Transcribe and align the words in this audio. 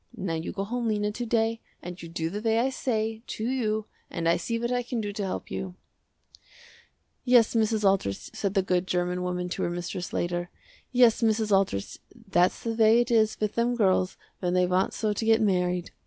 Now 0.17 0.33
you 0.33 0.51
go 0.51 0.63
home 0.63 0.87
Lena 0.87 1.11
to 1.11 1.25
day 1.27 1.61
and 1.83 2.01
you 2.01 2.09
do 2.09 2.31
the 2.31 2.41
way 2.41 2.57
I 2.57 2.71
say, 2.71 3.21
to 3.27 3.47
you, 3.47 3.85
and 4.09 4.27
I 4.27 4.35
see 4.35 4.57
what 4.57 4.71
I 4.71 4.81
can 4.81 4.99
do 4.99 5.13
to 5.13 5.23
help 5.23 5.51
you." 5.51 5.75
"Yes 7.23 7.53
Mrs. 7.53 7.87
Aldrich" 7.87 8.31
said 8.33 8.55
the 8.55 8.63
good 8.63 8.87
german 8.87 9.21
woman 9.21 9.47
to 9.49 9.61
her 9.61 9.69
mistress 9.69 10.11
later, 10.11 10.49
"Yes 10.91 11.21
Mrs. 11.21 11.51
Aldrich 11.55 11.99
that's 12.15 12.63
the 12.63 12.73
way 12.73 12.99
it 12.99 13.11
is 13.11 13.39
with 13.39 13.53
them 13.53 13.75
girls 13.75 14.17
when 14.39 14.55
they 14.55 14.65
want 14.65 14.93
so 14.95 15.13
to 15.13 15.23
get 15.23 15.39
married. 15.39 15.91